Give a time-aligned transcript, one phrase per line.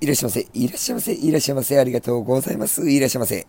[0.00, 3.48] いらっしゃいませ、いらっしゃいませ、いらっしゃいませ、ありがとうございます、いらっしゃいませ。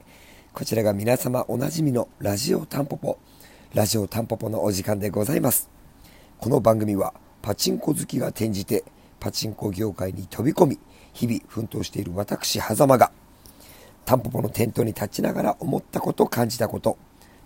[0.52, 3.20] こちらが皆様おなじみのラジオタンポポ、
[3.75, 5.70] ラジオタンポポのお時間でございます。
[6.40, 8.84] この番組はパチンコ好きが転じて
[9.20, 10.80] パチンコ業界に飛び込み、
[11.14, 13.11] 日々奮闘している私、狭間が、
[14.05, 16.97] タンポポのテントに立ちながら思ったこと、感じたこと、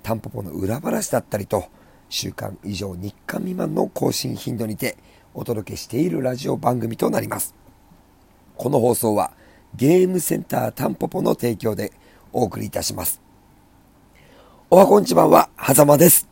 [0.01, 1.65] タンポポの裏話だったりと、
[2.07, 4.95] 週間以上日間未満の更新頻度にて
[5.33, 7.62] お届けしているラジオ番組となります。
[8.57, 9.31] この放送は
[9.75, 11.91] ゲームセンタータンポポの提供で
[12.31, 13.21] お送りいたします。
[14.69, 16.27] おはこんちばんは、はざまです。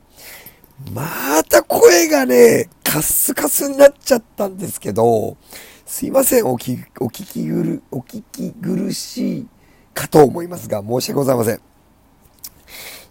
[0.94, 5.38] また声がね、カスカスになっちゃったんですけど、
[5.86, 9.48] すいません、おき、お聞きぐる、お聞き苦しい
[9.94, 11.62] かと思いますが、申し訳ございません。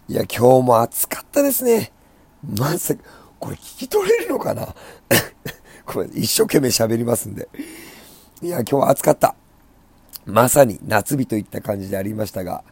[0.07, 1.91] いや、今日も暑かったですね。
[2.43, 3.01] まさか、
[3.39, 4.75] これ聞き取れるのかな？
[5.85, 7.47] これ一生懸命喋りますんで。
[8.43, 9.35] いや、今日は暑かった。
[10.25, 12.63] まさに夏日といった感じでありましたが、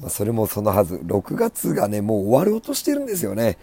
[0.00, 0.94] まあ、それもそのはず。
[1.04, 3.58] 6月がね、もう終わろうとしてるんですよね。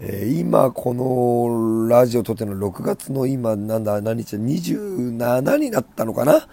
[0.00, 6.48] えー、今、このラジオとっての6月の今、なんだ、何日、27になったのかな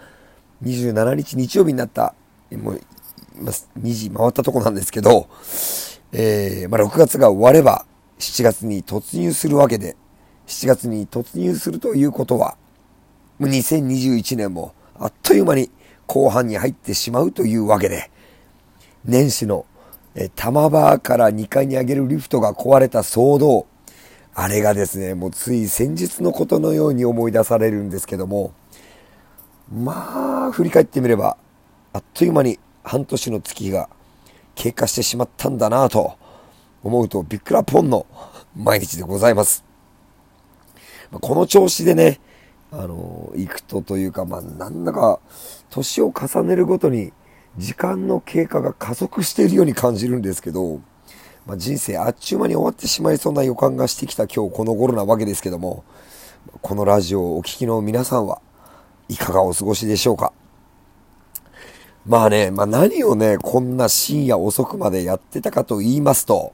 [0.62, 2.14] ?27 日日曜日になった、
[2.52, 2.80] もう、
[3.42, 5.26] 2時回ったとこなんですけど、
[6.12, 7.84] えー、まあ、6月が終われば、
[8.20, 9.96] 7月に突入するわけで、
[10.46, 12.56] 7月に突入するということは、
[13.40, 15.70] 2021年もあっという間に
[16.06, 18.10] 後半に入ってしまうというわけで、
[19.04, 19.66] 年始の
[20.18, 23.66] え玉場から2階に上げるリフトが壊れた騒動、
[24.34, 28.54] あれがですね、もうつい先日のことのように思い出されるんですけども、
[29.70, 31.36] まあ、振り返ってみれば、
[31.92, 33.90] あっという間に半年の月が
[34.54, 36.16] 経過してしまったんだなぁと
[36.82, 38.06] 思うとびっくらぽんの
[38.56, 39.64] 毎日でございます。
[41.10, 42.20] この調子でね、
[42.72, 45.20] あの、行くとというか、まあ、なんだか、
[45.70, 47.12] 年を重ねるごとに、
[47.58, 50.80] 時間の経過が加速しているように感じるんですけど、
[51.46, 55.84] まあ、人生あっちゅう間に終わってしまいそうな予感がしてきた今日この頃なわけですけども、
[56.60, 58.40] このラジオをお聴きの皆さんは
[59.08, 60.32] いかがお過ごしでしょうか？
[62.04, 66.52] まあね、まあ何をね、こんな深夜遅くまでやってたかと言いますと、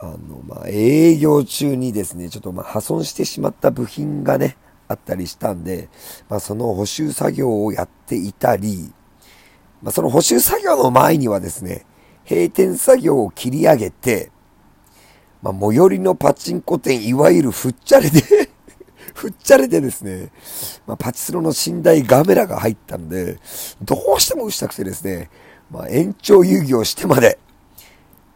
[0.00, 0.16] あの、
[0.46, 4.56] まあ営業中にですね、ちょっとまあ破損してしまった部品がね、
[4.88, 5.88] あったりしたんで、
[6.28, 8.92] まあその補修作業をやっていたり、
[9.82, 11.86] まあ、その補修作業の前にはですね、
[12.28, 14.30] 閉店作業を切り上げて、
[15.40, 18.20] まあ、最寄りのパチンコ店、いわゆるふっちゃれで
[19.14, 20.30] ふっちゃれでですね、
[20.86, 23.38] まあ、パチスロの寝台ガメラが入ったんで、
[23.82, 25.30] どうしても打ちたくてですね、
[25.70, 27.38] まあ、延長遊戯をしてまで、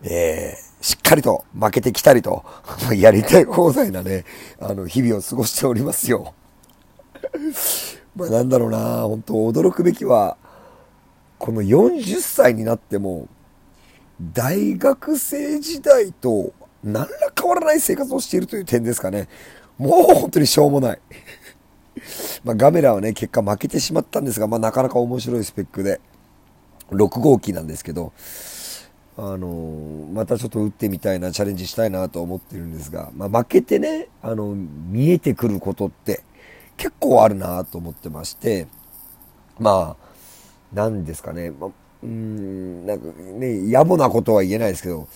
[0.05, 2.45] えー、しっかりと負けてきたりと、
[2.95, 4.25] やりたい放題なね、
[4.61, 6.35] あの、日々を過ごしておりますよ。
[8.17, 10.37] まあなんだろうな、本当驚くべきは、
[11.39, 13.29] この40歳になっても、
[14.21, 16.53] 大学生時代と
[16.85, 19.29] 何ら変わらない生活をしているという点ですかね。
[19.79, 21.01] もう本当にしょうもない。
[22.45, 26.01] まあ、ガメラはね、結果負けてしまったんですが、まあ、なかなか面白いスペックで、
[26.91, 28.13] 6号機なんですけど、
[29.17, 36.23] あの、またちょっと打ってみたいな、チャレンジしたいなと思ってるんですが、まあ、負けてね、あの、見えてくることって
[36.77, 38.67] 結構あるなと思ってまして、
[39.59, 40.07] まあ、
[40.73, 41.71] 何ですかね、ま
[42.03, 45.09] うん、なんかね、野暮なことは言えないですけど、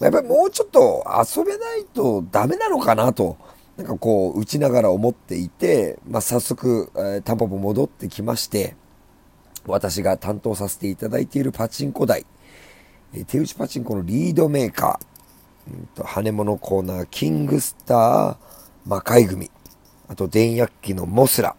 [0.00, 1.04] やっぱりもうちょっと
[1.36, 3.36] 遊べないとダメなのかなと、
[3.76, 8.76] なんかこう、打ちながら思っていて、まあ、早速、えー、タンポポ戻ってきまして、
[9.66, 12.26] 私が担当させていただいているパチンコ台、
[13.14, 18.36] え、手打ちパチンコのリードメーカー、うんと、羽物コーナー、キングスター、
[18.84, 19.50] 魔界組、
[20.08, 21.56] あと電薬機のモスラ、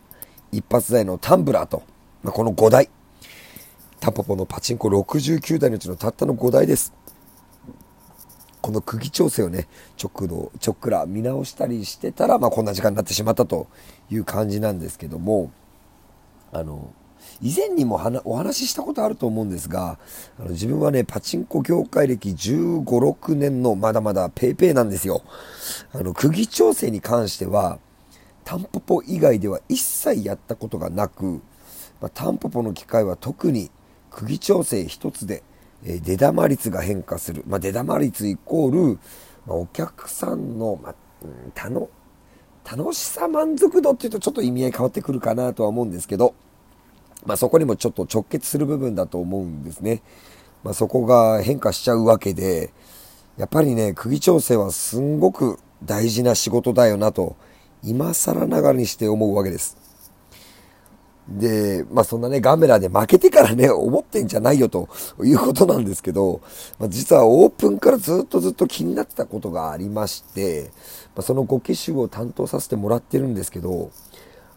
[0.52, 1.84] 一発台のタンブラーと、
[2.24, 2.90] まあ、この5台、
[4.00, 6.94] タポポのパチンコ69台のうちのたったの5台です。
[8.62, 9.68] この釘調整をね、
[10.02, 13.68] 直度、直くら見直したりしてたら、まあこんな時間になってしまったと
[14.10, 15.52] いう感じなんですけども、
[16.52, 16.92] あの、
[17.42, 20.00] 以前にもお話ししたことあると思うんですが、
[20.40, 25.22] あの自分はね、パチンコ業界歴15、6年のまだまだペイペイなんですよ。
[25.94, 27.80] あの、釘調整に関しては、
[28.46, 31.42] タンポポ以外では一切やったことがなく、
[32.00, 33.72] まあ、タンポポの機械は特に
[34.12, 35.44] 釘調整一つで、
[35.84, 37.44] えー、出玉率が変化する。
[37.48, 39.00] まあ、出玉率イコール、
[39.48, 40.96] まあ、お客さんの、まあ、
[41.56, 41.90] たの
[42.64, 46.36] 楽しさ満足度っていうとちょっと意味合い変わってくるかなとは思うんですけど、
[47.26, 50.04] まあ、そこにもちょっと直結する部分だと思うんですね。
[50.64, 52.72] まあ、そこが変化しちゃうわけで、
[53.38, 57.36] やっぱりね、釘調整はすんごく大事な仕事だよなと、
[57.86, 59.78] 今更ながらにして思うわけです。
[61.28, 64.90] で、まあそんなね、ガメラで負けてからね、思ってんじゃないよと
[65.24, 66.42] いうことなんですけど、
[66.78, 70.72] まあ、実はオープンからずっとずっと気になってたことがありまして、
[71.16, 73.92] まあ、その5機種を担当させてもらってるんですけど、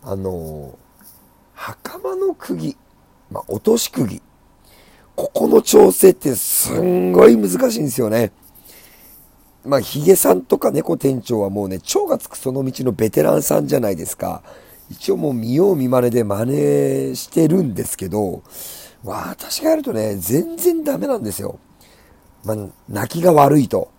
[0.02, 0.78] あの、
[1.54, 2.76] 袴の釘、
[3.30, 4.22] まあ落とし釘、
[5.16, 8.30] ここの調整ってすんごい難しいんですよね。
[9.68, 14.42] まあ、ヒゲさんとか猫店長はもうね、蝶がつくその道のベテランさんじゃないですか。
[14.90, 16.46] 一応もう見よう見まねで真
[17.10, 18.42] 似してるんですけど、
[19.04, 21.58] 私がやるとね、全然ダメなんですよ。
[22.44, 22.56] まあ、
[22.88, 23.90] 泣きが悪いと。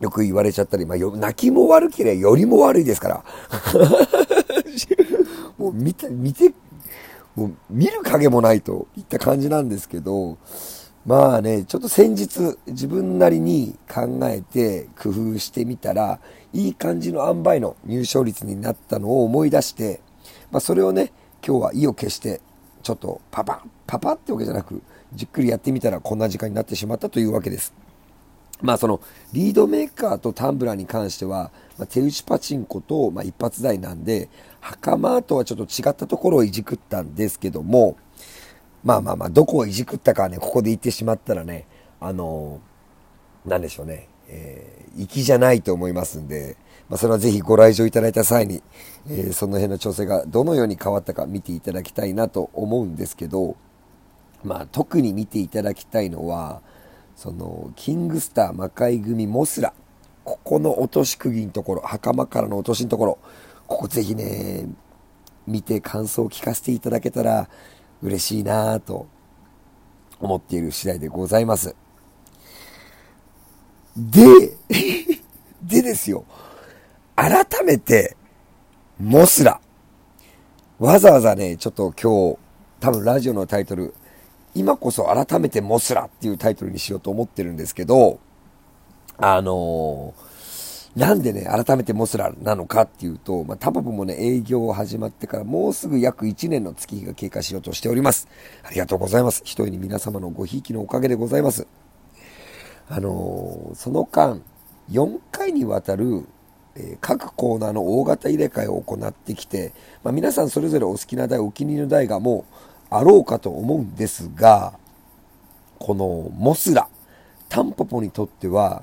[0.00, 3.24] よく言われちゃったり、まあ、泣きも悪ければよりも悪いですから。
[5.56, 6.52] もう見て、見て、
[7.36, 10.38] もう見る影もないといった感じなんですけど、
[11.06, 16.20] まあね、ちょっと先日自分なりに考えて工夫してみたら、
[16.52, 20.00] いい感じの塩梅の入賞率になったのを思い出して、
[20.50, 21.12] まあそれをね、
[21.46, 22.42] 今日は意を決して、
[22.82, 24.82] ちょっとパパ、パパってわけじゃなく、
[25.14, 27.72] じっくりやってみたらこんな時間になってしまったというわけです。
[28.60, 29.00] まあその
[29.32, 34.28] リードメーカーとタンブラーに関しては、まあ、手打ちパチンコと、まあ、一発台なんで、
[34.60, 37.96] 袴とはちょっと違ったところをいじくったんですけども、
[38.84, 41.66] まあまあまあ、どこをいじくったかね、ここで言ってしまったらね、
[42.00, 46.56] あのー、なんでしょうね、えー、粋じゃないと思いますんで、
[46.88, 48.62] まあ、それはぜひご来場いただいた際に、
[49.08, 53.56] えー、その辺の調整がどのように変わったか見ていただきたいなと思うんですけど、
[54.44, 56.62] まあ、特に見ていただきたいのは、
[57.16, 59.74] その、キングスター魔界組モスラ、
[60.24, 63.18] ここの落とし釘のところ、袴からの落としのところ、
[63.66, 64.66] ここぜひね、
[65.46, 67.48] 見て感想を聞かせていただけたら、
[68.02, 69.06] 嬉しいなぁと
[70.20, 71.74] 思っている次第でございます。
[73.96, 74.56] で、
[75.62, 76.24] でですよ、
[77.16, 78.16] 改めて、
[78.98, 79.60] モスラ。
[80.78, 82.38] わざわざね、ちょっと今日、
[82.80, 83.94] 多分ラジオのタイトル、
[84.54, 88.18] 今こそ改めてモスラっていうタイトルにしようと思ってるんですけど、
[89.18, 90.29] あのー
[90.96, 98.26] なんでね、改めてモスラなのかっていうと、まあ、タポポもね、営業を始まってからもうすぐ約1年の月日が経過しようとしております。
[98.64, 99.42] ありがとうございます。
[99.44, 101.68] 一重に皆様のごひいきのおかげでございます。
[102.88, 104.42] あのー、その間、
[104.90, 106.24] 4回にわたる、
[106.74, 109.72] えー、各コーナーの大型入れ替えを行ってきて、
[110.02, 112.54] まあ、皆さんそれぞれお好きな台、お気に入りの台がもう
[112.90, 114.74] あろうかと思うんですが、
[115.78, 116.88] このモスラ、
[117.48, 118.82] タンポポにとっては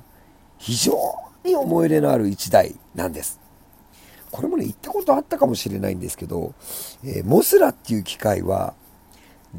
[0.56, 0.94] 非常
[1.48, 3.40] に思い入れのある一台なんです。
[4.30, 6.54] これもね、行ったことあったかもしれないんですけど、
[7.04, 8.74] えー、モスラっていう機械は、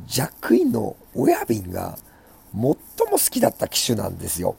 [0.06, 1.98] ジャックインの親瓶が
[2.54, 2.76] 最も
[3.14, 4.56] 好きだった機種なんですよ。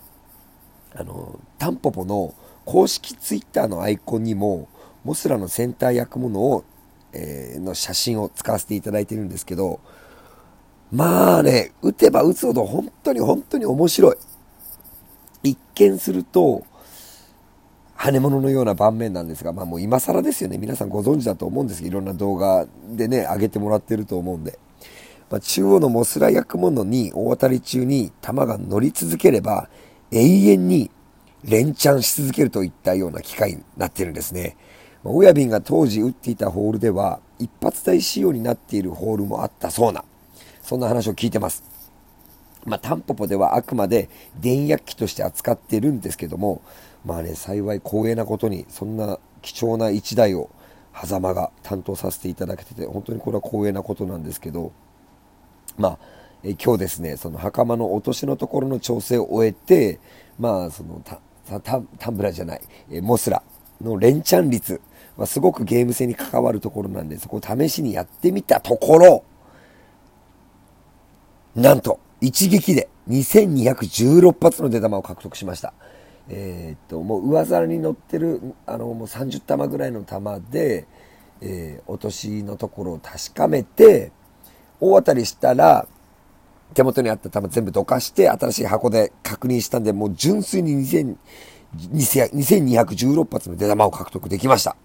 [0.94, 2.34] あの、タンポポの
[2.64, 4.68] 公式ツイッターのアイコンにも、
[5.04, 6.64] モスラのセンター焼くものを、
[7.12, 9.80] えー、の写真を使わせていただいてるんですけど、
[10.90, 14.16] まあね、打てば打つほど本当に本当に面白い。
[15.42, 16.64] 一見すると、
[18.02, 20.56] 羽物のような盤面なんですが、まあもう今更ですよね。
[20.56, 24.58] 皆さんご存知だと思うんですけど、いろんな動画でね、上げてもらってると思うんで。
[25.28, 29.68] まあ、中央のモスラ焼くものに大当たり中に弾が乗り続ければ、
[30.10, 30.90] 永遠に
[31.44, 34.56] 連チャンし続けるといったような機械になってるんですね。
[35.04, 40.04] まあ、親瓶が当時打っていたホールでは、一発台仕様になっているホールもあったそうな、
[40.62, 41.62] そんな話を聞いてます。
[42.64, 44.08] まあ、タンポポではあくまで
[44.40, 46.62] 電薬機として扱っているんですけども、
[47.04, 50.50] まあね、幸い光栄なことに、そんな貴重な1台を、
[50.92, 54.72] 狭間が担当させていただけてて、本当にこれは光栄なことなんですけど、
[55.78, 55.98] まあ、
[56.42, 60.00] え今日ですね、その袴の落としのところの調整を終えて、
[60.38, 61.20] まあ、そのタ
[61.60, 63.42] タタンブラじゃない、えモスラ
[63.80, 64.80] の連チャン率、
[65.16, 69.24] まあ、すごくゲーム性に関わるところなんで、そこを試しにやってみたところ、
[71.54, 75.72] なんと、一撃で2216発の出玉を獲得しました。
[76.28, 80.86] えー、っと、もう上皿に乗ってる、あの、もう30玉ぐらいの玉で、
[81.40, 84.12] えー、落としのところを確かめて、
[84.80, 85.86] 大当たりしたら、
[86.74, 91.16] 手元にあった玉全部どかして、新しい箱で確認したんで、もう純粋に2000
[91.76, 94.76] 2216発の出玉を獲得できました。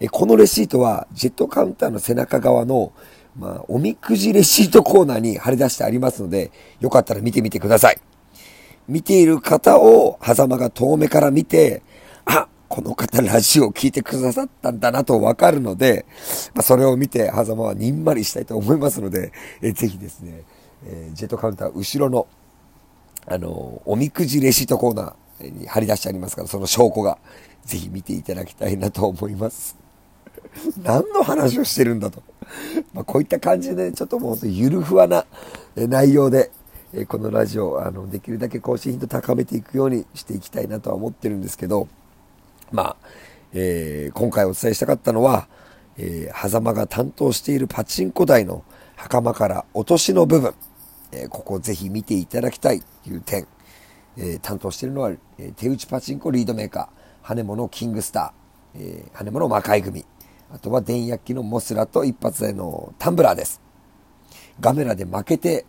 [0.00, 2.92] えこのレシートは、ジェットカウンターの背中側の、
[3.36, 8.00] まあ、おみくじレシートコーナーに貼り出してありますので、よかったら見てみてください。
[8.88, 11.82] 見ている方を、狭間が遠目から見て、
[12.24, 16.06] あ、この方ラジオを聞いてくださったんだなとわかるので、
[16.54, 20.42] まあ、それを見て、狭間はにんまりしたいと思いますので、えぜひですね、
[20.86, 22.26] えー、ジェットカウンター後ろの、
[23.26, 27.18] あのおみくじレシートコーナーに貼り出してありますから、その証拠が、
[27.64, 29.76] ぜひ見ていただきたいなと思います。
[30.82, 32.22] 何の話をしてるんだと。
[32.94, 35.26] まあこういった感じで、ちょっともうゆるふわな
[35.76, 36.50] 内容で、
[36.94, 41.88] えこのラジオ、あの、できるだけ更新頻度高めていくようにしていきたいなとは思ってるんですけど、
[42.72, 42.96] まあ、
[43.52, 45.48] えー、今回お伝えしたかったのは、
[45.98, 48.64] えー、狭間が担当しているパチンコ台の
[48.96, 50.54] 袴から落としの部分、
[51.12, 53.46] えー、ここをぜひ見ていただきたいという点、
[54.16, 56.88] え、担当しているのは、え手打ちパチンコリードメーカー、
[57.22, 60.04] 羽物キングスター、えー、羽物魔界組、
[60.50, 63.60] あとは電薬機のモスラと一発でのタンブラーです。
[64.60, 65.66] ガメラで負けて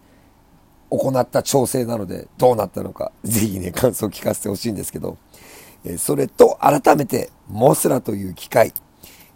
[0.89, 5.17] 行った調整なのでどうなったのか、ぜひね、感想を聞かせてほしいんですけど、
[5.85, 8.73] えそれと改めてモスラという機械、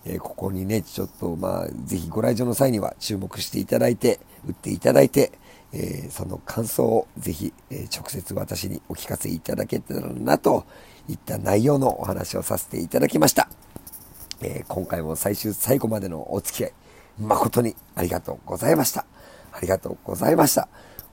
[0.06, 5.32] えここにね、ちょっとまあ、ぜひご来場の際には注目していただいて、打っていただいて、
[5.72, 10.66] えその感想をぜひ、え直接私にお聞かせいただけたらなと
[11.08, 13.48] いった内容のお話をさせていただきました。
[14.42, 16.74] え今回も最終最後までのお付き合い、
[17.20, 19.06] 誠にありがとうございました。
[19.52, 20.68] ありがとうございました。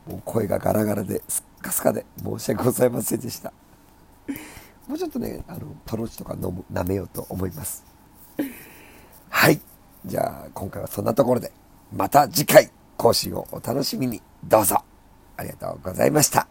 [0.06, 3.52] もう声がガラガラですっかすかで申し訳ございませんでした。
[4.88, 7.84] もうちょっとね、あの、トロチとか飲む、舐めようと思います。
[9.28, 9.60] はい。
[10.04, 11.52] じゃあ、今回はそんなところで、
[11.92, 14.20] また次回更新をお楽しみに。
[14.44, 14.82] どうぞ。
[15.36, 16.49] ありがとうございました。